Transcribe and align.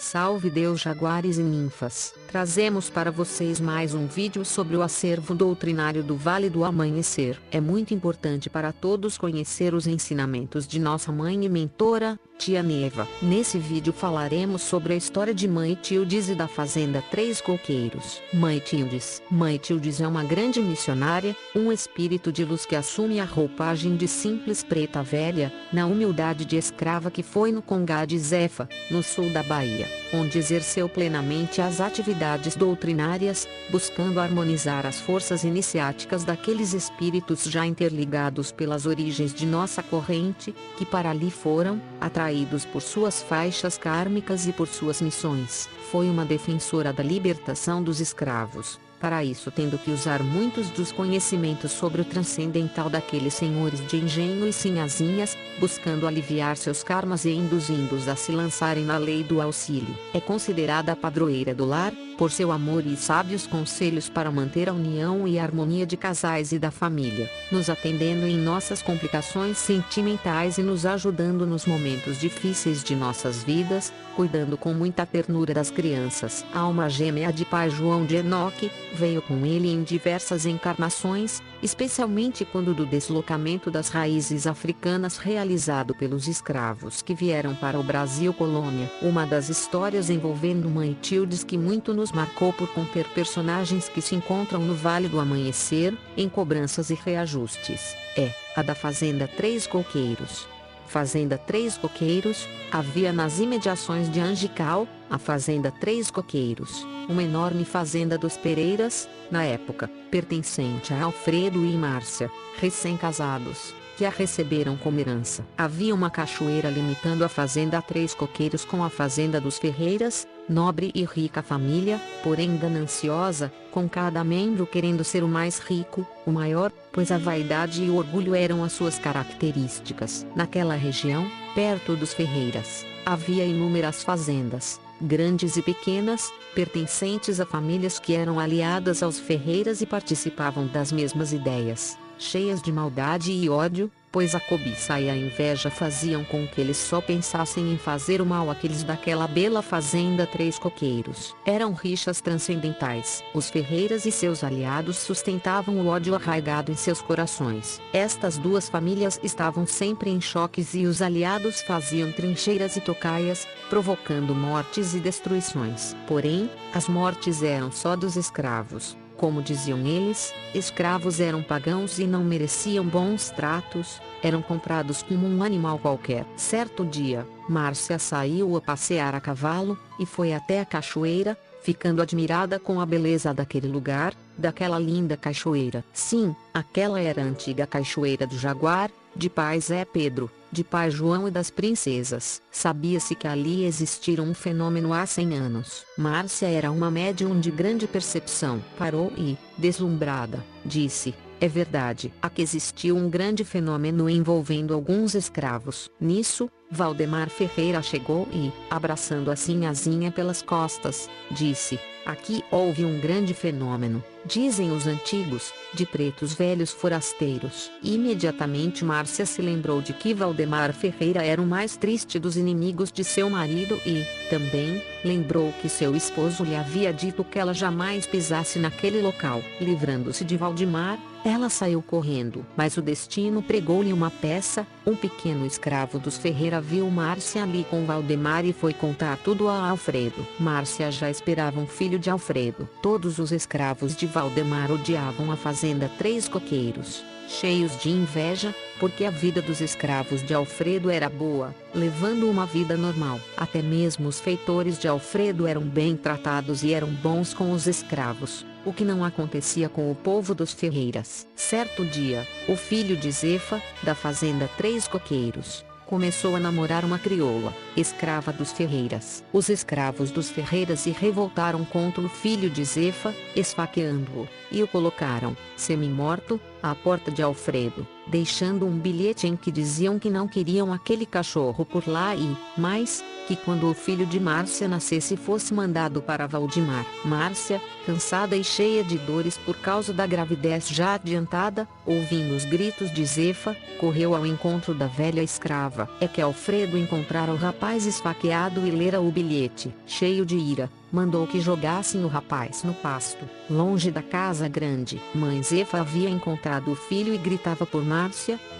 Salve 0.00 0.48
Deus 0.48 0.80
jaguares 0.80 1.36
e 1.36 1.42
ninfas! 1.42 2.14
Trazemos 2.26 2.88
para 2.88 3.10
vocês 3.10 3.60
mais 3.60 3.92
um 3.92 4.06
vídeo 4.06 4.46
sobre 4.46 4.74
o 4.74 4.80
acervo 4.80 5.34
doutrinário 5.34 6.02
do 6.02 6.16
Vale 6.16 6.48
do 6.48 6.64
Amanhecer. 6.64 7.38
É 7.52 7.60
muito 7.60 7.92
importante 7.92 8.48
para 8.48 8.72
todos 8.72 9.18
conhecer 9.18 9.74
os 9.74 9.86
ensinamentos 9.86 10.66
de 10.66 10.80
nossa 10.80 11.12
mãe 11.12 11.44
e 11.44 11.50
mentora, 11.50 12.18
Tia 12.40 12.62
Neva. 12.62 13.06
Nesse 13.20 13.58
vídeo 13.58 13.92
falaremos 13.92 14.62
sobre 14.62 14.94
a 14.94 14.96
história 14.96 15.34
de 15.34 15.46
Mãe 15.46 15.74
Tildes 15.74 16.30
e 16.30 16.34
da 16.34 16.48
Fazenda 16.48 17.04
Três 17.10 17.38
Coqueiros. 17.38 18.22
Mãe 18.32 18.58
Tildes 18.58 19.20
Mãe 19.30 19.58
Tildes 19.58 20.00
é 20.00 20.08
uma 20.08 20.24
grande 20.24 20.58
missionária, 20.62 21.36
um 21.54 21.70
espírito 21.70 22.32
de 22.32 22.42
luz 22.42 22.64
que 22.64 22.74
assume 22.74 23.20
a 23.20 23.26
roupagem 23.26 23.94
de 23.94 24.08
simples 24.08 24.62
preta 24.62 25.02
velha, 25.02 25.52
na 25.70 25.84
humildade 25.84 26.46
de 26.46 26.56
escrava 26.56 27.10
que 27.10 27.22
foi 27.22 27.52
no 27.52 27.60
Congá 27.60 28.06
de 28.06 28.18
Zefa, 28.18 28.66
no 28.90 29.02
sul 29.02 29.28
da 29.28 29.42
Bahia 29.42 30.00
onde 30.12 30.38
exerceu 30.38 30.88
plenamente 30.88 31.60
as 31.60 31.80
atividades 31.80 32.56
doutrinárias, 32.56 33.48
buscando 33.70 34.20
harmonizar 34.20 34.86
as 34.86 35.00
forças 35.00 35.44
iniciáticas 35.44 36.24
daqueles 36.24 36.72
espíritos 36.72 37.44
já 37.44 37.64
interligados 37.66 38.50
pelas 38.50 38.86
origens 38.86 39.32
de 39.32 39.46
nossa 39.46 39.82
corrente, 39.82 40.54
que 40.76 40.84
para 40.84 41.10
ali 41.10 41.30
foram, 41.30 41.80
atraídos 42.00 42.29
por 42.64 42.82
suas 42.82 43.22
faixas 43.22 43.78
kármicas 43.78 44.46
e 44.46 44.52
por 44.52 44.68
suas 44.68 45.00
missões. 45.00 45.68
Foi 45.90 46.08
uma 46.08 46.24
defensora 46.24 46.92
da 46.92 47.02
libertação 47.02 47.82
dos 47.82 48.00
escravos 48.00 48.78
para 49.00 49.24
isso 49.24 49.50
tendo 49.50 49.78
que 49.78 49.90
usar 49.90 50.22
muitos 50.22 50.68
dos 50.70 50.92
conhecimentos 50.92 51.72
sobre 51.72 52.02
o 52.02 52.04
transcendental 52.04 52.90
daqueles 52.90 53.34
senhores 53.34 53.84
de 53.88 53.96
engenho 53.96 54.46
e 54.46 54.52
sinhazinhas, 54.52 55.36
buscando 55.58 56.06
aliviar 56.06 56.56
seus 56.56 56.82
karmas 56.82 57.24
e 57.24 57.30
induzindo-os 57.30 58.06
a 58.06 58.14
se 58.14 58.30
lançarem 58.30 58.84
na 58.84 58.98
lei 58.98 59.24
do 59.24 59.40
auxílio. 59.40 59.96
É 60.12 60.20
considerada 60.20 60.92
a 60.92 60.96
padroeira 60.96 61.54
do 61.54 61.64
lar, 61.64 61.92
por 62.20 62.30
seu 62.30 62.52
amor 62.52 62.84
e 62.84 62.96
sábios 62.96 63.46
conselhos 63.46 64.10
para 64.10 64.30
manter 64.30 64.68
a 64.68 64.74
união 64.74 65.26
e 65.26 65.38
a 65.38 65.42
harmonia 65.42 65.86
de 65.86 65.96
casais 65.96 66.52
e 66.52 66.58
da 66.58 66.70
família, 66.70 67.30
nos 67.50 67.70
atendendo 67.70 68.26
em 68.26 68.36
nossas 68.36 68.82
complicações 68.82 69.56
sentimentais 69.56 70.58
e 70.58 70.62
nos 70.62 70.84
ajudando 70.84 71.46
nos 71.46 71.64
momentos 71.64 72.20
difíceis 72.20 72.84
de 72.84 72.94
nossas 72.94 73.42
vidas, 73.42 73.90
cuidando 74.14 74.58
com 74.58 74.74
muita 74.74 75.06
ternura 75.06 75.54
das 75.54 75.70
crianças. 75.70 76.44
Alma 76.52 76.90
gêmea 76.90 77.32
de 77.32 77.46
pai 77.46 77.70
João 77.70 78.04
de 78.04 78.16
Enoque, 78.16 78.70
veio 78.94 79.22
com 79.22 79.44
ele 79.46 79.68
em 79.68 79.82
diversas 79.82 80.46
encarnações, 80.46 81.42
especialmente 81.62 82.44
quando 82.44 82.74
do 82.74 82.86
deslocamento 82.86 83.70
das 83.70 83.88
raízes 83.88 84.46
africanas 84.46 85.16
realizado 85.16 85.94
pelos 85.94 86.26
escravos 86.28 87.02
que 87.02 87.14
vieram 87.14 87.54
para 87.54 87.78
o 87.78 87.82
Brasil 87.82 88.32
colônia. 88.32 88.90
Uma 89.02 89.26
das 89.26 89.48
histórias 89.48 90.10
envolvendo 90.10 90.68
Mãe 90.68 90.96
Tildes 91.00 91.44
que 91.44 91.58
muito 91.58 91.92
nos 91.92 92.12
marcou 92.12 92.52
por 92.52 92.68
conter 92.68 93.06
personagens 93.08 93.88
que 93.88 94.00
se 94.00 94.14
encontram 94.14 94.60
no 94.60 94.74
Vale 94.74 95.08
do 95.08 95.20
Amanhecer, 95.20 95.96
em 96.16 96.28
cobranças 96.28 96.90
e 96.90 96.94
reajustes, 96.94 97.94
é 98.16 98.32
a 98.56 98.62
da 98.62 98.74
Fazenda 98.74 99.28
Três 99.28 99.66
Coqueiros. 99.66 100.59
Fazenda 100.90 101.38
Três 101.38 101.78
Coqueiros, 101.78 102.48
havia 102.72 103.12
nas 103.12 103.38
imediações 103.38 104.10
de 104.10 104.18
Angical, 104.18 104.88
a 105.08 105.18
Fazenda 105.18 105.70
Três 105.70 106.10
Coqueiros, 106.10 106.84
uma 107.08 107.22
enorme 107.22 107.64
fazenda 107.64 108.18
dos 108.18 108.36
Pereiras, 108.36 109.08
na 109.30 109.44
época, 109.44 109.88
pertencente 110.10 110.92
a 110.92 111.04
Alfredo 111.04 111.64
e 111.64 111.76
Márcia, 111.76 112.28
recém-casados, 112.56 113.72
que 114.00 114.06
a 114.06 114.08
receberam 114.08 114.78
como 114.78 114.98
herança. 114.98 115.44
Havia 115.58 115.94
uma 115.94 116.08
cachoeira 116.08 116.70
limitando 116.70 117.22
a 117.22 117.28
Fazenda 117.28 117.82
Três 117.82 118.14
Coqueiros 118.14 118.64
com 118.64 118.82
a 118.82 118.88
Fazenda 118.88 119.38
dos 119.38 119.58
Ferreiras, 119.58 120.26
nobre 120.48 120.90
e 120.94 121.04
rica 121.04 121.42
família, 121.42 122.00
porém 122.22 122.56
gananciosa, 122.56 123.52
com 123.70 123.86
cada 123.86 124.24
membro 124.24 124.66
querendo 124.66 125.04
ser 125.04 125.22
o 125.22 125.28
mais 125.28 125.58
rico, 125.58 126.06
o 126.24 126.32
maior, 126.32 126.72
pois 126.90 127.12
a 127.12 127.18
vaidade 127.18 127.84
e 127.84 127.90
o 127.90 127.96
orgulho 127.96 128.34
eram 128.34 128.64
as 128.64 128.72
suas 128.72 128.98
características. 128.98 130.26
Naquela 130.34 130.76
região, 130.76 131.30
perto 131.54 131.94
dos 131.94 132.14
Ferreiras, 132.14 132.86
havia 133.04 133.44
inúmeras 133.44 134.02
fazendas, 134.02 134.80
grandes 134.98 135.58
e 135.58 135.62
pequenas, 135.62 136.32
pertencentes 136.54 137.38
a 137.38 137.44
famílias 137.44 137.98
que 137.98 138.14
eram 138.14 138.40
aliadas 138.40 139.02
aos 139.02 139.18
Ferreiras 139.18 139.82
e 139.82 139.86
participavam 139.86 140.66
das 140.66 140.90
mesmas 140.90 141.34
ideias, 141.34 141.98
cheias 142.20 142.60
de 142.60 142.70
maldade 142.70 143.32
e 143.32 143.48
ódio, 143.48 143.90
pois 144.12 144.34
a 144.34 144.40
cobiça 144.40 145.00
e 145.00 145.08
a 145.08 145.16
inveja 145.16 145.70
faziam 145.70 146.24
com 146.24 146.46
que 146.46 146.60
eles 146.60 146.76
só 146.76 147.00
pensassem 147.00 147.72
em 147.72 147.78
fazer 147.78 148.20
o 148.20 148.26
mal 148.26 148.50
àqueles 148.50 148.82
daquela 148.82 149.26
bela 149.26 149.62
fazenda 149.62 150.26
Três 150.26 150.58
Coqueiros. 150.58 151.34
Eram 151.46 151.72
rixas 151.72 152.20
transcendentais. 152.20 153.22
Os 153.34 153.50
Ferreiras 153.50 154.04
e 154.06 154.12
seus 154.12 154.42
aliados 154.42 154.96
sustentavam 154.96 155.80
o 155.80 155.86
ódio 155.86 156.14
arraigado 156.14 156.72
em 156.72 156.76
seus 156.76 157.00
corações. 157.00 157.80
Estas 157.92 158.36
duas 158.36 158.68
famílias 158.68 159.20
estavam 159.22 159.66
sempre 159.66 160.10
em 160.10 160.20
choques 160.20 160.74
e 160.74 160.86
os 160.86 161.00
aliados 161.00 161.62
faziam 161.62 162.12
trincheiras 162.12 162.76
e 162.76 162.80
tocaias, 162.80 163.46
provocando 163.68 164.34
mortes 164.34 164.94
e 164.94 165.00
destruições. 165.00 165.96
Porém, 166.06 166.50
as 166.74 166.88
mortes 166.88 167.42
eram 167.42 167.70
só 167.70 167.96
dos 167.96 168.16
escravos 168.16 168.99
como 169.20 169.42
diziam 169.42 169.86
eles, 169.86 170.32
escravos 170.54 171.20
eram 171.20 171.42
pagãos 171.42 171.98
e 171.98 172.06
não 172.06 172.24
mereciam 172.24 172.86
bons 172.86 173.28
tratos, 173.28 174.00
eram 174.22 174.40
comprados 174.40 175.02
como 175.02 175.26
um 175.26 175.42
animal 175.42 175.78
qualquer. 175.78 176.24
Certo 176.36 176.86
dia, 176.86 177.26
Márcia 177.46 177.98
saiu 177.98 178.56
a 178.56 178.62
passear 178.62 179.14
a 179.14 179.20
cavalo, 179.20 179.78
e 179.98 180.06
foi 180.06 180.32
até 180.32 180.60
a 180.60 180.64
cachoeira, 180.64 181.36
ficando 181.62 182.00
admirada 182.00 182.58
com 182.58 182.80
a 182.80 182.86
beleza 182.86 183.34
daquele 183.34 183.68
lugar, 183.68 184.14
daquela 184.38 184.78
linda 184.78 185.18
cachoeira. 185.18 185.84
Sim, 185.92 186.34
aquela 186.54 186.98
era 186.98 187.20
a 187.20 187.26
antiga 187.26 187.66
cachoeira 187.66 188.26
do 188.26 188.38
Jaguar, 188.38 188.90
de 189.14 189.28
pai 189.28 189.60
Zé 189.60 189.84
Pedro, 189.84 190.30
de 190.50 190.64
pai 190.64 190.90
João 190.90 191.28
e 191.28 191.30
das 191.30 191.50
princesas. 191.50 192.40
Sabia-se 192.50 193.14
que 193.14 193.26
ali 193.26 193.64
existira 193.64 194.22
um 194.22 194.34
fenômeno 194.34 194.92
há 194.92 195.06
100 195.06 195.34
anos. 195.34 195.84
Márcia 195.96 196.48
era 196.48 196.70
uma 196.70 196.90
médium 196.90 197.38
de 197.38 197.50
grande 197.50 197.86
percepção. 197.86 198.62
Parou 198.78 199.12
e, 199.16 199.36
deslumbrada, 199.58 200.44
disse, 200.64 201.14
é 201.40 201.48
verdade. 201.48 202.12
Aqui 202.20 202.42
existiu 202.42 202.96
um 202.96 203.08
grande 203.08 203.44
fenômeno 203.44 204.10
envolvendo 204.10 204.74
alguns 204.74 205.14
escravos. 205.14 205.90
Nisso, 205.98 206.50
Valdemar 206.70 207.30
Ferreira 207.30 207.80
chegou 207.82 208.28
e, 208.30 208.52
abraçando 208.70 209.30
a 209.30 209.36
sinhazinha 209.36 210.12
pelas 210.12 210.42
costas, 210.42 211.08
disse, 211.30 211.80
Aqui 212.10 212.44
houve 212.50 212.84
um 212.84 212.98
grande 212.98 213.32
fenômeno, 213.32 214.02
dizem 214.26 214.72
os 214.72 214.84
antigos, 214.88 215.52
de 215.72 215.86
pretos 215.86 216.34
velhos 216.34 216.72
forasteiros. 216.72 217.70
Imediatamente 217.84 218.84
Márcia 218.84 219.24
se 219.24 219.40
lembrou 219.40 219.80
de 219.80 219.92
que 219.92 220.12
Valdemar 220.12 220.72
Ferreira 220.72 221.24
era 221.24 221.40
o 221.40 221.46
mais 221.46 221.76
triste 221.76 222.18
dos 222.18 222.36
inimigos 222.36 222.90
de 222.90 223.04
seu 223.04 223.30
marido 223.30 223.80
e, 223.86 224.04
também, 224.28 224.82
lembrou 225.04 225.52
que 225.62 225.68
seu 225.68 225.94
esposo 225.94 226.42
lhe 226.42 226.56
havia 226.56 226.92
dito 226.92 227.22
que 227.22 227.38
ela 227.38 227.54
jamais 227.54 228.06
pisasse 228.06 228.58
naquele 228.58 229.00
local. 229.00 229.40
Livrando-se 229.60 230.24
de 230.24 230.36
Valdemar, 230.36 230.98
ela 231.22 231.50
saiu 231.50 231.82
correndo, 231.82 232.46
mas 232.56 232.78
o 232.78 232.82
destino 232.82 233.42
pregou-lhe 233.42 233.92
uma 233.92 234.10
peça. 234.10 234.66
Um 234.86 234.96
pequeno 234.96 235.46
escravo 235.46 235.98
dos 235.98 236.16
Ferreira 236.16 236.62
viu 236.62 236.90
Márcia 236.90 237.42
ali 237.42 237.64
com 237.68 237.84
Valdemar 237.84 238.46
e 238.46 238.54
foi 238.54 238.72
contar 238.72 239.18
tudo 239.18 239.46
a 239.46 239.68
Alfredo. 239.68 240.26
Márcia 240.38 240.90
já 240.90 241.10
esperava 241.10 241.60
um 241.60 241.66
filho 241.66 241.98
de 242.00 242.10
Alfredo. 242.10 242.68
Todos 242.82 243.18
os 243.18 243.30
escravos 243.30 243.94
de 243.94 244.06
Valdemar 244.06 244.72
odiavam 244.72 245.30
a 245.30 245.36
fazenda 245.36 245.88
Três 245.98 246.26
Coqueiros 246.26 247.04
cheios 247.30 247.78
de 247.80 247.90
inveja, 247.90 248.54
porque 248.78 249.04
a 249.04 249.10
vida 249.10 249.40
dos 249.40 249.60
escravos 249.60 250.22
de 250.22 250.34
Alfredo 250.34 250.90
era 250.90 251.08
boa, 251.08 251.54
levando 251.72 252.28
uma 252.28 252.44
vida 252.44 252.76
normal. 252.76 253.20
Até 253.36 253.62
mesmo 253.62 254.08
os 254.08 254.20
feitores 254.20 254.78
de 254.78 254.88
Alfredo 254.88 255.46
eram 255.46 255.62
bem 255.62 255.96
tratados 255.96 256.62
e 256.62 256.74
eram 256.74 256.88
bons 256.88 257.32
com 257.32 257.52
os 257.52 257.66
escravos, 257.66 258.44
o 258.64 258.72
que 258.72 258.84
não 258.84 259.04
acontecia 259.04 259.68
com 259.68 259.90
o 259.90 259.94
povo 259.94 260.34
dos 260.34 260.52
Ferreiras. 260.52 261.26
Certo 261.36 261.84
dia, 261.84 262.26
o 262.48 262.56
filho 262.56 262.96
de 262.96 263.10
Zefa, 263.10 263.62
da 263.82 263.94
fazenda 263.94 264.50
Três 264.56 264.88
Coqueiros, 264.88 265.64
começou 265.90 266.36
a 266.36 266.40
namorar 266.40 266.84
uma 266.84 267.00
crioula, 267.00 267.52
escrava 267.76 268.32
dos 268.32 268.52
Ferreiras. 268.52 269.24
Os 269.32 269.48
escravos 269.48 270.12
dos 270.12 270.30
Ferreiras 270.30 270.78
se 270.78 270.90
revoltaram 270.90 271.64
contra 271.64 272.00
o 272.00 272.08
filho 272.08 272.48
de 272.48 272.64
Zefa, 272.64 273.12
esfaqueando-o, 273.34 274.28
e 274.52 274.62
o 274.62 274.68
colocaram, 274.68 275.36
semi-morto, 275.56 276.40
à 276.62 276.76
porta 276.76 277.10
de 277.10 277.20
Alfredo. 277.22 277.84
Deixando 278.10 278.66
um 278.66 278.76
bilhete 278.76 279.26
em 279.26 279.36
que 279.36 279.52
diziam 279.52 279.98
que 279.98 280.10
não 280.10 280.26
queriam 280.26 280.72
aquele 280.72 281.06
cachorro 281.06 281.64
por 281.64 281.86
lá 281.86 282.14
e, 282.16 282.36
mais, 282.58 283.04
que 283.30 283.36
quando 283.36 283.70
o 283.70 283.74
filho 283.74 284.04
de 284.04 284.18
Márcia 284.18 284.66
nascesse 284.66 285.16
fosse 285.16 285.54
mandado 285.54 286.02
para 286.02 286.26
Valdemar. 286.26 286.84
Márcia, 287.04 287.62
cansada 287.86 288.36
e 288.36 288.42
cheia 288.42 288.82
de 288.82 288.98
dores 288.98 289.38
por 289.38 289.54
causa 289.56 289.92
da 289.92 290.04
gravidez 290.04 290.68
já 290.68 290.94
adiantada, 290.94 291.68
ouvindo 291.86 292.34
os 292.34 292.44
gritos 292.44 292.92
de 292.92 293.04
Zefa, 293.04 293.56
correu 293.78 294.16
ao 294.16 294.26
encontro 294.26 294.74
da 294.74 294.88
velha 294.88 295.22
escrava. 295.22 295.88
É 296.00 296.08
que 296.08 296.20
Alfredo 296.20 296.76
encontrara 296.76 297.30
o 297.30 297.36
rapaz 297.36 297.86
esfaqueado 297.86 298.66
e 298.66 298.70
lera 298.72 299.00
o 299.00 299.12
bilhete. 299.12 299.72
Cheio 299.86 300.26
de 300.26 300.36
ira, 300.36 300.68
mandou 300.92 301.24
que 301.26 301.40
jogassem 301.40 302.02
o 302.04 302.08
rapaz 302.08 302.64
no 302.64 302.74
pasto, 302.74 303.24
longe 303.48 303.92
da 303.92 304.02
casa 304.02 304.48
grande. 304.48 305.00
Mãe 305.14 305.40
Zefa 305.42 305.78
havia 305.78 306.10
encontrado 306.10 306.72
o 306.72 306.76
filho 306.76 307.14
e 307.14 307.18
gritava 307.18 307.64
por 307.64 307.84
Márcia, 307.84 307.99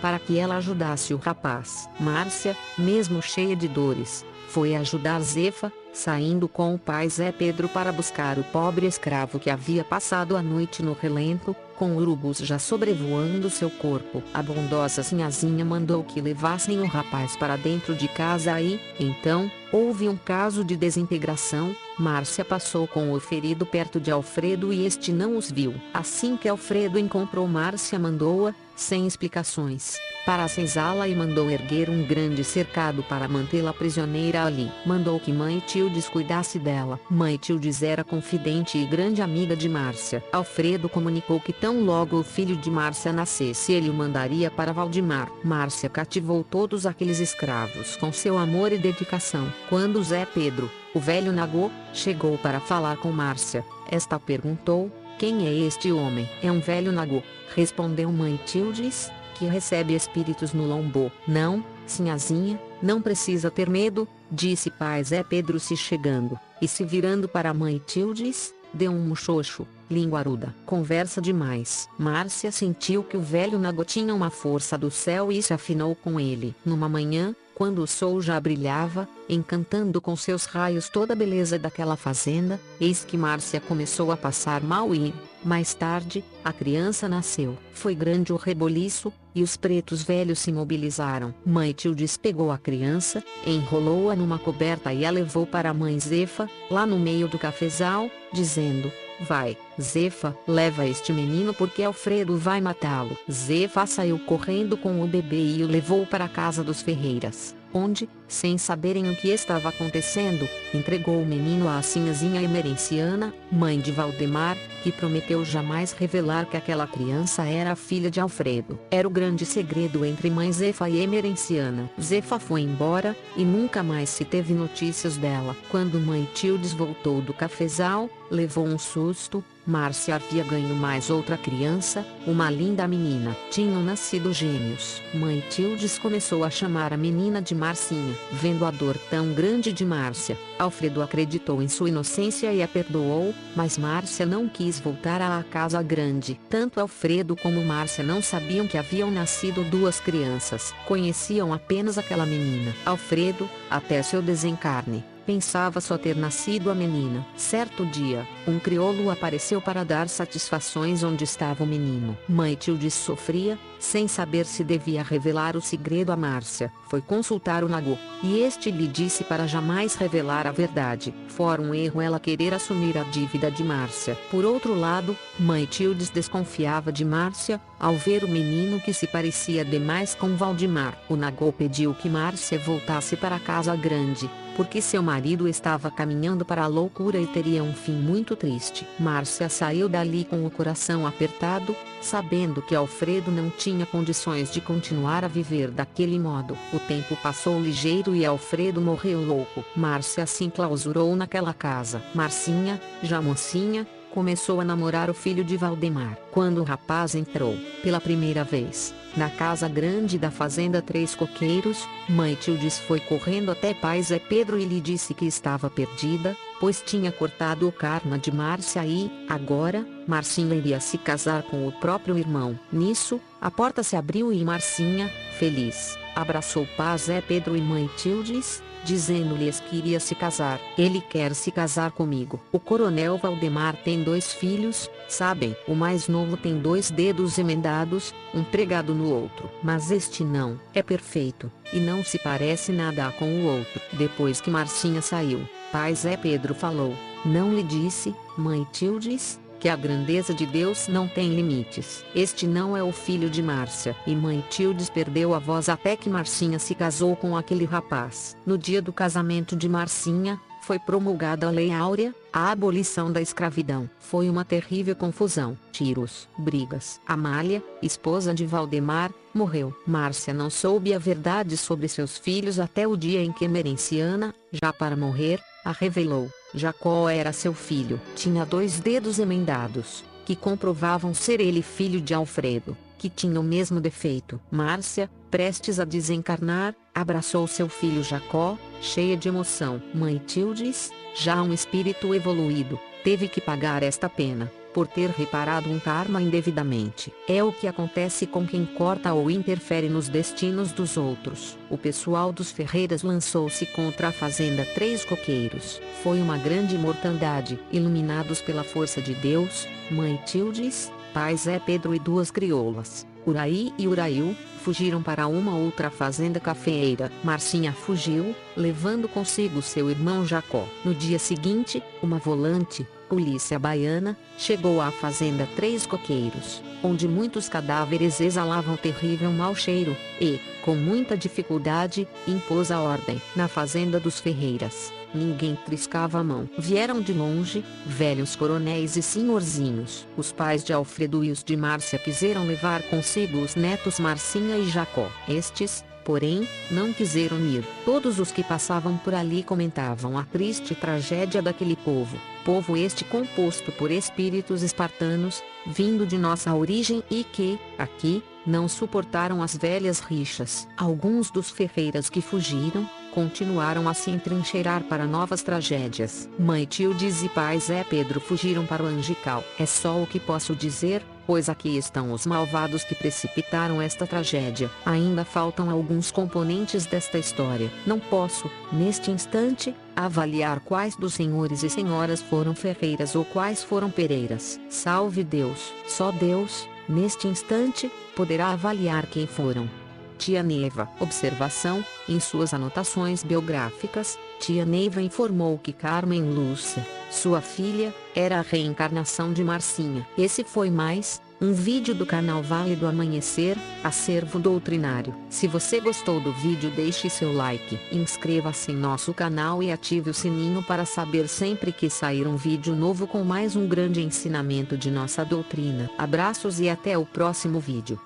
para 0.00 0.18
que 0.18 0.38
ela 0.38 0.56
ajudasse 0.56 1.14
o 1.14 1.16
rapaz. 1.16 1.88
Márcia, 1.98 2.56
mesmo 2.76 3.22
cheia 3.22 3.56
de 3.56 3.68
dores, 3.68 4.24
foi 4.48 4.74
ajudar 4.74 5.20
Zefa, 5.20 5.72
saindo 5.92 6.48
com 6.48 6.74
o 6.74 6.78
pai 6.78 7.08
Zé 7.08 7.30
Pedro 7.30 7.68
para 7.68 7.92
buscar 7.92 8.38
o 8.38 8.44
pobre 8.44 8.86
escravo 8.86 9.38
que 9.38 9.48
havia 9.48 9.84
passado 9.84 10.36
a 10.36 10.42
noite 10.42 10.82
no 10.82 10.92
relento, 10.92 11.54
com 11.76 11.96
urubus 11.96 12.38
já 12.38 12.58
sobrevoando 12.58 13.48
seu 13.48 13.70
corpo. 13.70 14.22
A 14.34 14.42
bondosa 14.42 15.02
sinhazinha 15.02 15.64
mandou 15.64 16.02
que 16.02 16.20
levassem 16.20 16.80
o 16.80 16.86
rapaz 16.86 17.36
para 17.36 17.56
dentro 17.56 17.94
de 17.94 18.08
casa 18.08 18.60
e, 18.60 18.80
então, 18.98 19.50
houve 19.72 20.08
um 20.08 20.16
caso 20.16 20.64
de 20.64 20.76
desintegração, 20.76 21.74
Márcia 21.98 22.44
passou 22.44 22.88
com 22.88 23.12
o 23.12 23.20
ferido 23.20 23.64
perto 23.64 24.00
de 24.00 24.10
Alfredo 24.10 24.72
e 24.72 24.84
este 24.84 25.12
não 25.12 25.36
os 25.36 25.50
viu. 25.50 25.74
Assim 25.94 26.36
que 26.36 26.48
Alfredo 26.48 26.98
encontrou 26.98 27.46
Márcia 27.46 27.98
mandou-a, 27.98 28.54
sem 28.80 29.06
explicações, 29.06 29.98
para 30.24 30.44
a 30.44 30.48
senzala 30.48 31.08
e 31.08 31.14
mandou 31.14 31.50
erguer 31.50 31.88
um 31.88 32.06
grande 32.06 32.44
cercado 32.44 33.02
para 33.02 33.28
mantê-la 33.28 33.72
prisioneira 33.72 34.44
ali. 34.44 34.70
Mandou 34.84 35.18
que 35.18 35.32
mãe 35.32 35.62
Tildes 35.66 36.08
cuidasse 36.08 36.58
dela. 36.58 37.00
Mãe 37.10 37.36
Tildes 37.36 37.82
era 37.82 38.04
confidente 38.04 38.78
e 38.78 38.86
grande 38.86 39.22
amiga 39.22 39.56
de 39.56 39.68
Márcia. 39.68 40.22
Alfredo 40.32 40.88
comunicou 40.88 41.40
que 41.40 41.52
tão 41.52 41.84
logo 41.84 42.18
o 42.18 42.22
filho 42.22 42.56
de 42.56 42.70
Márcia 42.70 43.12
nascesse 43.12 43.72
ele 43.72 43.90
o 43.90 43.94
mandaria 43.94 44.50
para 44.50 44.72
Valdemar. 44.72 45.30
Márcia 45.42 45.88
cativou 45.88 46.44
todos 46.44 46.86
aqueles 46.86 47.18
escravos 47.18 47.96
com 47.96 48.12
seu 48.12 48.38
amor 48.38 48.72
e 48.72 48.78
dedicação. 48.78 49.52
Quando 49.68 50.02
Zé 50.02 50.26
Pedro, 50.26 50.70
o 50.94 51.00
velho 51.00 51.32
Nagô, 51.32 51.70
chegou 51.92 52.36
para 52.38 52.60
falar 52.60 52.96
com 52.96 53.12
Márcia, 53.12 53.64
esta 53.90 54.18
perguntou, 54.18 54.90
quem 55.20 55.46
é 55.46 55.52
este 55.52 55.92
homem? 55.92 56.26
É 56.42 56.50
um 56.50 56.60
velho 56.60 56.90
Nagô, 56.90 57.22
respondeu 57.54 58.10
mãe 58.10 58.40
Tildes, 58.46 59.12
que 59.34 59.44
recebe 59.44 59.94
espíritos 59.94 60.54
no 60.54 60.66
lombô. 60.66 61.10
Não, 61.28 61.62
sinhazinha, 61.86 62.58
não 62.82 63.02
precisa 63.02 63.50
ter 63.50 63.68
medo, 63.68 64.08
disse 64.32 64.70
pai 64.70 65.04
Zé 65.04 65.22
Pedro 65.22 65.60
se 65.60 65.76
chegando, 65.76 66.40
e 66.62 66.66
se 66.66 66.86
virando 66.86 67.28
para 67.28 67.52
mãe 67.52 67.78
Tildes, 67.86 68.54
deu 68.72 68.92
um 68.92 68.98
muxoxo, 68.98 69.66
linguaruda. 69.90 70.54
Conversa 70.64 71.20
demais. 71.20 71.86
Márcia 71.98 72.50
sentiu 72.50 73.04
que 73.04 73.18
o 73.18 73.20
velho 73.20 73.58
Nagô 73.58 73.84
tinha 73.84 74.14
uma 74.14 74.30
força 74.30 74.78
do 74.78 74.90
céu 74.90 75.30
e 75.30 75.42
se 75.42 75.52
afinou 75.52 75.94
com 75.94 76.18
ele. 76.18 76.54
Numa 76.64 76.88
manhã, 76.88 77.36
quando 77.60 77.82
o 77.82 77.86
sol 77.86 78.22
já 78.22 78.40
brilhava, 78.40 79.06
encantando 79.28 80.00
com 80.00 80.16
seus 80.16 80.46
raios 80.46 80.88
toda 80.88 81.12
a 81.12 81.16
beleza 81.16 81.58
daquela 81.58 81.94
fazenda, 81.94 82.58
eis 82.80 83.04
que 83.04 83.18
Márcia 83.18 83.60
começou 83.60 84.10
a 84.10 84.16
passar 84.16 84.62
mal 84.62 84.94
e, 84.94 85.12
mais 85.44 85.74
tarde, 85.74 86.24
a 86.42 86.54
criança 86.54 87.06
nasceu. 87.06 87.58
Foi 87.74 87.94
grande 87.94 88.32
o 88.32 88.36
reboliço, 88.36 89.12
e 89.34 89.42
os 89.42 89.58
pretos 89.58 90.02
velhos 90.02 90.38
se 90.38 90.50
mobilizaram. 90.50 91.34
Mãe 91.44 91.72
Tio 91.72 91.94
despegou 91.94 92.50
a 92.50 92.56
criança, 92.56 93.22
enrolou-a 93.46 94.16
numa 94.16 94.38
coberta 94.38 94.90
e 94.94 95.04
a 95.04 95.10
levou 95.10 95.46
para 95.46 95.68
a 95.68 95.74
mãe 95.74 96.00
Zefa, 96.00 96.48
lá 96.70 96.86
no 96.86 96.98
meio 96.98 97.28
do 97.28 97.38
cafezal, 97.38 98.10
dizendo, 98.32 98.90
Vai, 99.20 99.56
Zefa, 99.78 100.34
leva 100.48 100.86
este 100.86 101.12
menino 101.12 101.52
porque 101.52 101.82
Alfredo 101.82 102.38
vai 102.38 102.60
matá-lo. 102.60 103.18
Zefa 103.30 103.84
saiu 103.84 104.18
correndo 104.18 104.78
com 104.78 105.02
o 105.02 105.06
bebê 105.06 105.56
e 105.56 105.62
o 105.62 105.66
levou 105.66 106.06
para 106.06 106.24
a 106.24 106.28
casa 106.28 106.64
dos 106.64 106.80
Ferreiras, 106.80 107.54
onde, 107.72 108.08
sem 108.30 108.56
saberem 108.56 109.10
o 109.10 109.16
que 109.16 109.28
estava 109.28 109.68
acontecendo, 109.68 110.48
entregou 110.72 111.20
o 111.20 111.26
menino 111.26 111.68
à 111.68 111.82
sinhazinha 111.82 112.40
emerenciana, 112.40 113.34
mãe 113.50 113.78
de 113.78 113.92
Valdemar, 113.92 114.56
que 114.82 114.92
prometeu 114.92 115.44
jamais 115.44 115.92
revelar 115.92 116.46
que 116.46 116.56
aquela 116.56 116.86
criança 116.86 117.44
era 117.44 117.72
a 117.72 117.76
filha 117.76 118.10
de 118.10 118.20
Alfredo. 118.20 118.78
Era 118.90 119.06
o 119.06 119.10
grande 119.10 119.44
segredo 119.44 120.04
entre 120.04 120.30
mãe 120.30 120.50
Zefa 120.52 120.88
e 120.88 121.00
emerenciana. 121.00 121.90
Zefa 122.00 122.38
foi 122.38 122.62
embora, 122.62 123.16
e 123.36 123.44
nunca 123.44 123.82
mais 123.82 124.08
se 124.08 124.24
teve 124.24 124.54
notícias 124.54 125.16
dela. 125.16 125.56
Quando 125.70 126.00
mãe 126.00 126.26
Tildes 126.34 126.72
voltou 126.72 127.20
do 127.20 127.34
cafezal, 127.34 128.08
levou 128.30 128.64
um 128.64 128.78
susto, 128.78 129.44
Márcia 129.66 130.16
havia 130.16 130.42
ganho 130.42 130.74
mais 130.74 131.10
outra 131.10 131.36
criança, 131.36 132.04
uma 132.26 132.50
linda 132.50 132.88
menina. 132.88 133.36
Tinham 133.50 133.82
nascido 133.82 134.32
gêmeos. 134.32 135.02
Mãe 135.12 135.44
Tildes 135.50 135.98
começou 135.98 136.44
a 136.44 136.50
chamar 136.50 136.92
a 136.92 136.96
menina 136.96 137.42
de 137.42 137.54
Marcinha. 137.54 138.14
Vendo 138.32 138.64
a 138.64 138.70
dor 138.70 138.96
tão 139.10 139.32
grande 139.32 139.72
de 139.72 139.84
Márcia, 139.84 140.38
Alfredo 140.58 141.02
acreditou 141.02 141.60
em 141.60 141.68
sua 141.68 141.88
inocência 141.88 142.52
e 142.52 142.62
a 142.62 142.68
perdoou, 142.68 143.34
mas 143.56 143.76
Márcia 143.76 144.24
não 144.24 144.48
quis 144.48 144.78
voltar 144.78 145.20
à 145.20 145.42
casa 145.42 145.82
grande. 145.82 146.38
Tanto 146.48 146.80
Alfredo 146.80 147.34
como 147.34 147.64
Márcia 147.64 148.04
não 148.04 148.22
sabiam 148.22 148.66
que 148.66 148.78
haviam 148.78 149.10
nascido 149.10 149.64
duas 149.64 149.98
crianças. 149.98 150.72
Conheciam 150.86 151.52
apenas 151.52 151.98
aquela 151.98 152.24
menina. 152.24 152.74
Alfredo, 152.86 153.48
até 153.68 154.02
seu 154.02 154.22
desencarne, 154.22 155.04
pensava 155.30 155.80
só 155.80 155.96
ter 155.96 156.16
nascido 156.16 156.72
a 156.72 156.74
menina. 156.74 157.24
Certo 157.36 157.86
dia, 157.86 158.26
um 158.48 158.58
crioulo 158.58 159.12
apareceu 159.12 159.60
para 159.60 159.84
dar 159.84 160.08
satisfações 160.08 161.04
onde 161.04 161.22
estava 161.22 161.62
o 161.62 161.66
menino. 161.66 162.18
Mãe 162.28 162.56
Tilde 162.56 162.90
sofria, 162.90 163.56
sem 163.78 164.08
saber 164.08 164.44
se 164.44 164.64
devia 164.64 165.04
revelar 165.04 165.56
o 165.56 165.60
segredo 165.60 166.10
a 166.10 166.16
Márcia. 166.16 166.72
Foi 166.88 167.00
consultar 167.00 167.62
o 167.62 167.68
Nagô, 167.68 167.96
e 168.24 168.40
este 168.40 168.72
lhe 168.72 168.88
disse 168.88 169.22
para 169.22 169.46
jamais 169.46 169.94
revelar 169.94 170.48
a 170.48 170.52
verdade. 170.52 171.14
Fora 171.28 171.62
um 171.62 171.72
erro 171.72 172.00
ela 172.00 172.18
querer 172.18 172.52
assumir 172.52 172.98
a 172.98 173.04
dívida 173.04 173.52
de 173.52 173.62
Márcia. 173.62 174.18
Por 174.32 174.44
outro 174.44 174.74
lado, 174.74 175.16
Mãe 175.38 175.64
Tildes 175.64 176.10
desconfiava 176.10 176.90
de 176.90 177.04
Márcia, 177.04 177.60
ao 177.78 177.94
ver 177.94 178.24
o 178.24 178.28
menino 178.28 178.80
que 178.80 178.92
se 178.92 179.06
parecia 179.06 179.64
demais 179.64 180.12
com 180.12 180.34
Valdemar. 180.34 180.98
O 181.08 181.14
Nagô 181.14 181.52
pediu 181.52 181.94
que 181.94 182.10
Márcia 182.10 182.58
voltasse 182.58 183.16
para 183.16 183.36
a 183.36 183.40
casa 183.40 183.74
grande, 183.76 184.28
porque 184.56 184.80
seu 184.80 185.02
marido 185.02 185.48
estava 185.48 185.90
caminhando 185.90 186.44
para 186.44 186.64
a 186.64 186.66
loucura 186.66 187.18
e 187.18 187.26
teria 187.26 187.62
um 187.62 187.72
fim 187.72 187.92
muito 187.92 188.36
triste. 188.36 188.86
Márcia 188.98 189.48
saiu 189.48 189.88
dali 189.88 190.24
com 190.24 190.44
o 190.46 190.50
coração 190.50 191.06
apertado, 191.06 191.74
sabendo 192.00 192.62
que 192.62 192.74
Alfredo 192.74 193.30
não 193.30 193.50
tinha 193.50 193.86
condições 193.86 194.52
de 194.52 194.60
continuar 194.60 195.24
a 195.24 195.28
viver 195.28 195.70
daquele 195.70 196.18
modo. 196.18 196.56
O 196.72 196.78
tempo 196.78 197.16
passou 197.16 197.60
ligeiro 197.60 198.14
e 198.14 198.24
Alfredo 198.24 198.80
morreu 198.80 199.24
louco. 199.24 199.64
Márcia 199.76 200.26
se 200.26 200.44
enclausurou 200.44 201.14
naquela 201.16 201.52
casa. 201.52 202.02
Marcinha, 202.14 202.80
já 203.02 203.20
mocinha, 203.20 203.86
começou 204.10 204.60
a 204.60 204.64
namorar 204.64 205.08
o 205.08 205.14
filho 205.14 205.44
de 205.44 205.56
Valdemar. 205.56 206.18
Quando 206.30 206.60
o 206.60 206.64
rapaz 206.64 207.14
entrou, 207.14 207.56
pela 207.82 208.00
primeira 208.00 208.44
vez, 208.44 208.94
na 209.16 209.28
casa 209.28 209.68
grande 209.68 210.18
da 210.18 210.30
fazenda 210.30 210.80
Três 210.80 211.14
Coqueiros, 211.14 211.86
mãe 212.08 212.34
Tildes 212.34 212.78
foi 212.78 213.00
correndo 213.00 213.50
até 213.50 213.74
pai 213.74 214.02
Zé 214.02 214.18
Pedro 214.18 214.58
e 214.58 214.64
lhe 214.64 214.80
disse 214.80 215.14
que 215.14 215.26
estava 215.26 215.68
perdida, 215.68 216.36
pois 216.60 216.82
tinha 216.84 217.10
cortado 217.10 217.66
o 217.66 217.72
karma 217.72 218.18
de 218.18 218.30
Márcia 218.30 218.84
e, 218.86 219.10
agora, 219.28 219.84
Marcinha 220.06 220.54
iria 220.54 220.78
se 220.78 220.98
casar 220.98 221.42
com 221.44 221.66
o 221.66 221.72
próprio 221.72 222.18
irmão. 222.18 222.58
Nisso, 222.72 223.20
a 223.40 223.50
porta 223.50 223.82
se 223.82 223.96
abriu 223.96 224.32
e 224.32 224.44
Marcinha, 224.44 225.10
feliz, 225.38 225.98
abraçou 226.14 226.66
pai 226.76 226.98
Zé 226.98 227.20
Pedro 227.20 227.56
e 227.56 227.60
mãe 227.60 227.88
Tildes, 227.96 228.62
dizendo-lhes 228.84 229.60
que 229.60 229.76
iria 229.76 230.00
se 230.00 230.14
casar. 230.14 230.60
Ele 230.76 231.00
quer 231.00 231.34
se 231.34 231.50
casar 231.50 231.90
comigo. 231.92 232.40
O 232.52 232.58
coronel 232.58 233.18
Valdemar 233.18 233.76
tem 233.76 234.02
dois 234.02 234.32
filhos, 234.32 234.90
sabem? 235.08 235.56
O 235.66 235.74
mais 235.74 236.08
novo 236.08 236.36
tem 236.36 236.58
dois 236.58 236.90
dedos 236.90 237.38
emendados, 237.38 238.14
um 238.34 238.42
pregado 238.42 238.94
no 238.94 239.12
outro. 239.12 239.50
Mas 239.62 239.90
este 239.90 240.24
não. 240.24 240.60
É 240.74 240.82
perfeito, 240.82 241.50
e 241.72 241.80
não 241.80 242.04
se 242.04 242.18
parece 242.18 242.72
nada 242.72 243.10
com 243.12 243.26
o 243.26 243.46
outro. 243.46 243.80
Depois 243.92 244.40
que 244.40 244.50
Marcinha 244.50 245.02
saiu, 245.02 245.46
pai 245.72 245.94
Zé 245.94 246.16
Pedro 246.16 246.54
falou. 246.54 246.94
Não 247.24 247.54
lhe 247.54 247.62
disse, 247.62 248.14
mãe 248.36 248.66
Tildes? 248.72 249.38
Que 249.60 249.68
a 249.68 249.76
grandeza 249.76 250.32
de 250.32 250.46
Deus 250.46 250.88
não 250.88 251.06
tem 251.06 251.34
limites. 251.34 252.02
Este 252.14 252.46
não 252.46 252.74
é 252.74 252.82
o 252.82 252.90
filho 252.90 253.28
de 253.28 253.42
Márcia. 253.42 253.94
E 254.06 254.16
mãe 254.16 254.42
Tildes 254.48 254.88
perdeu 254.88 255.34
a 255.34 255.38
voz 255.38 255.68
até 255.68 255.94
que 255.94 256.08
Marcinha 256.08 256.58
se 256.58 256.74
casou 256.74 257.14
com 257.14 257.36
aquele 257.36 257.66
rapaz. 257.66 258.36
No 258.46 258.56
dia 258.56 258.80
do 258.80 258.92
casamento 258.92 259.54
de 259.54 259.68
Marcinha, 259.68 260.40
foi 260.62 260.78
promulgada 260.78 261.46
a 261.46 261.50
Lei 261.50 261.72
Áurea, 261.72 262.14
a 262.32 262.50
abolição 262.50 263.10
da 263.12 263.20
escravidão. 263.20 263.88
Foi 263.98 264.30
uma 264.30 264.44
terrível 264.44 264.94
confusão, 264.94 265.58
tiros, 265.72 266.28
brigas. 266.38 267.00
Amália, 267.06 267.62
esposa 267.82 268.32
de 268.32 268.46
Valdemar, 268.46 269.12
morreu. 269.34 269.74
Márcia 269.86 270.32
não 270.32 270.48
soube 270.48 270.94
a 270.94 270.98
verdade 270.98 271.56
sobre 271.56 271.88
seus 271.88 272.16
filhos 272.16 272.58
até 272.58 272.86
o 272.86 272.96
dia 272.96 273.22
em 273.22 273.32
que 273.32 273.48
Merenciana, 273.48 274.34
já 274.52 274.72
para 274.72 274.96
morrer, 274.96 275.40
a 275.64 275.72
revelou. 275.72 276.30
Jacó 276.54 277.08
era 277.08 277.32
seu 277.32 277.54
filho. 277.54 278.00
Tinha 278.14 278.44
dois 278.44 278.80
dedos 278.80 279.18
emendados, 279.18 280.04
que 280.24 280.36
comprovavam 280.36 281.14
ser 281.14 281.40
ele 281.40 281.62
filho 281.62 282.00
de 282.00 282.14
Alfredo, 282.14 282.76
que 282.98 283.08
tinha 283.08 283.40
o 283.40 283.42
mesmo 283.44 283.80
defeito. 283.80 284.40
Márcia, 284.50 285.10
prestes 285.30 285.80
a 285.80 285.84
desencarnar, 285.84 286.74
abraçou 286.94 287.46
seu 287.46 287.68
filho 287.68 288.02
Jacó, 288.02 288.58
cheia 288.80 289.16
de 289.16 289.28
emoção. 289.28 289.82
Mãe 289.94 290.20
Tildes, 290.26 290.90
já 291.14 291.42
um 291.42 291.52
espírito 291.52 292.14
evoluído, 292.14 292.78
teve 293.02 293.28
que 293.28 293.40
pagar 293.40 293.82
esta 293.82 294.08
pena 294.08 294.50
por 294.72 294.86
ter 294.86 295.10
reparado 295.10 295.70
um 295.70 295.78
karma 295.78 296.22
indevidamente. 296.22 297.12
É 297.28 297.42
o 297.42 297.52
que 297.52 297.66
acontece 297.66 298.26
com 298.26 298.46
quem 298.46 298.64
corta 298.64 299.12
ou 299.12 299.30
interfere 299.30 299.88
nos 299.88 300.08
destinos 300.08 300.72
dos 300.72 300.96
outros. 300.96 301.58
O 301.68 301.76
pessoal 301.76 302.32
dos 302.32 302.50
Ferreiras 302.50 303.02
lançou-se 303.02 303.66
contra 303.66 304.08
a 304.08 304.12
fazenda 304.12 304.64
Três 304.74 305.04
Coqueiros. 305.04 305.80
Foi 306.02 306.20
uma 306.20 306.38
grande 306.38 306.76
mortandade. 306.78 307.58
Iluminados 307.72 308.40
pela 308.40 308.64
força 308.64 309.00
de 309.00 309.14
Deus, 309.14 309.66
Mãe 309.90 310.20
Tildes, 310.24 310.92
Pai 311.12 311.36
Zé 311.36 311.58
Pedro 311.58 311.94
e 311.94 311.98
duas 311.98 312.30
crioulas, 312.30 313.06
Uraí 313.26 313.72
e 313.78 313.86
Urail, 313.86 314.36
fugiram 314.62 315.02
para 315.02 315.26
uma 315.26 315.56
outra 315.56 315.90
fazenda 315.90 316.38
cafeeira. 316.38 317.10
Marcinha 317.24 317.72
fugiu, 317.72 318.34
levando 318.56 319.08
consigo 319.08 319.62
seu 319.62 319.90
irmão 319.90 320.26
Jacó. 320.26 320.66
No 320.84 320.94
dia 320.94 321.18
seguinte, 321.18 321.82
uma 322.02 322.18
volante, 322.18 322.86
polícia 323.08 323.58
baiana, 323.58 324.16
chegou 324.38 324.80
à 324.80 324.90
fazenda 324.90 325.48
Três 325.56 325.84
Coqueiros, 325.86 326.62
onde 326.82 327.08
muitos 327.08 327.48
cadáveres 327.48 328.20
exalavam 328.20 328.76
terrível 328.76 329.32
mau 329.32 329.54
cheiro, 329.54 329.96
e, 330.20 330.38
com 330.64 330.74
muita 330.74 331.16
dificuldade, 331.16 332.06
impôs 332.28 332.70
a 332.70 332.80
ordem. 332.80 333.20
Na 333.34 333.48
fazenda 333.48 333.98
dos 333.98 334.20
Ferreiras, 334.20 334.92
ninguém 335.14 335.56
triscava 335.66 336.18
a 336.18 336.24
mão. 336.24 336.48
Vieram 336.58 337.00
de 337.00 337.12
longe, 337.12 337.64
velhos 337.86 338.36
coronéis 338.36 338.96
e 338.96 339.02
senhorzinhos. 339.02 340.06
Os 340.16 340.32
pais 340.32 340.64
de 340.64 340.72
Alfredo 340.72 341.24
e 341.24 341.30
os 341.30 341.42
de 341.42 341.56
Márcia 341.56 341.98
quiseram 341.98 342.46
levar 342.46 342.82
consigo 342.82 343.38
os 343.38 343.54
netos 343.54 343.98
Marcinha 343.98 344.56
e 344.56 344.68
Jacó. 344.68 345.10
Estes, 345.28 345.84
porém, 346.04 346.48
não 346.70 346.92
quiseram 346.92 347.38
ir. 347.46 347.64
Todos 347.84 348.18
os 348.18 348.32
que 348.32 348.42
passavam 348.42 348.96
por 348.96 349.14
ali 349.14 349.42
comentavam 349.42 350.18
a 350.18 350.24
triste 350.24 350.74
tragédia 350.74 351.40
daquele 351.40 351.76
povo, 351.76 352.16
povo 352.44 352.76
este 352.76 353.04
composto 353.04 353.70
por 353.72 353.90
espíritos 353.90 354.62
espartanos, 354.62 355.42
vindo 355.66 356.06
de 356.06 356.18
nossa 356.18 356.54
origem 356.54 357.02
e 357.10 357.22
que, 357.22 357.58
aqui, 357.78 358.22
não 358.46 358.68
suportaram 358.68 359.42
as 359.42 359.56
velhas 359.56 360.00
rixas. 360.00 360.66
Alguns 360.76 361.30
dos 361.30 361.50
ferreiras 361.50 362.08
que 362.08 362.20
fugiram, 362.20 362.88
continuaram 363.14 363.88
a 363.88 363.94
se 363.94 364.10
entrincheirar 364.10 364.82
para 364.84 365.06
novas 365.06 365.42
tragédias. 365.42 366.28
Mãe 366.38 366.64
Tildes 366.64 367.22
e 367.22 367.28
pai 367.28 367.58
Zé 367.58 367.84
Pedro 367.84 368.20
fugiram 368.20 368.66
para 368.66 368.82
o 368.82 368.86
Angical. 368.86 369.44
É 369.58 369.66
só 369.66 370.02
o 370.02 370.06
que 370.06 370.18
posso 370.18 370.54
dizer, 370.54 371.02
pois 371.26 371.48
aqui 371.48 371.76
estão 371.76 372.12
os 372.12 372.26
malvados 372.26 372.84
que 372.84 372.94
precipitaram 372.94 373.80
esta 373.80 374.06
tragédia. 374.06 374.70
Ainda 374.84 375.24
faltam 375.24 375.70
alguns 375.70 376.10
componentes 376.10 376.86
desta 376.86 377.18
história. 377.18 377.70
Não 377.86 378.00
posso, 378.00 378.50
neste 378.72 379.10
instante, 379.10 379.74
avaliar 379.94 380.60
quais 380.60 380.96
dos 380.96 381.14
senhores 381.14 381.62
e 381.62 381.70
senhoras 381.70 382.20
foram 382.20 382.54
ferreiras 382.54 383.14
ou 383.14 383.24
quais 383.24 383.62
foram 383.62 383.90
pereiras. 383.90 384.60
Salve 384.68 385.22
Deus! 385.22 385.72
Só 385.86 386.10
Deus, 386.10 386.68
neste 386.88 387.28
instante, 387.28 387.90
poderá 388.16 388.48
avaliar 388.48 389.06
quem 389.06 389.26
foram. 389.26 389.79
Tia 390.20 390.42
Neiva. 390.42 390.88
Observação: 391.00 391.84
em 392.06 392.20
suas 392.20 392.52
anotações 392.52 393.24
biográficas, 393.24 394.18
Tia 394.38 394.66
Neiva 394.66 395.00
informou 395.00 395.58
que 395.58 395.72
Carmen 395.72 396.22
Lúcia, 396.22 396.86
sua 397.10 397.40
filha, 397.40 397.92
era 398.14 398.38
a 398.38 398.42
reencarnação 398.42 399.32
de 399.32 399.42
Marcinha. 399.42 400.06
Esse 400.16 400.44
foi 400.44 400.70
mais 400.70 401.20
um 401.40 401.54
vídeo 401.54 401.94
do 401.94 402.04
canal 402.04 402.42
Vale 402.42 402.76
do 402.76 402.86
Amanhecer, 402.86 403.56
acervo 403.82 404.38
doutrinário. 404.38 405.14
Se 405.30 405.48
você 405.48 405.80
gostou 405.80 406.20
do 406.20 406.32
vídeo 406.34 406.70
deixe 406.70 407.08
seu 407.08 407.32
like, 407.32 407.80
inscreva-se 407.90 408.72
em 408.72 408.76
nosso 408.76 409.14
canal 409.14 409.62
e 409.62 409.72
ative 409.72 410.10
o 410.10 410.14
sininho 410.14 410.62
para 410.62 410.84
saber 410.84 411.28
sempre 411.28 411.72
que 411.72 411.88
sair 411.88 412.26
um 412.26 412.36
vídeo 412.36 412.76
novo 412.76 413.06
com 413.06 413.24
mais 413.24 413.56
um 413.56 413.66
grande 413.66 414.02
ensinamento 414.02 414.76
de 414.76 414.90
nossa 414.90 415.24
doutrina. 415.24 415.88
Abraços 415.96 416.60
e 416.60 416.68
até 416.68 416.98
o 416.98 417.06
próximo 417.06 417.58
vídeo. 417.58 417.98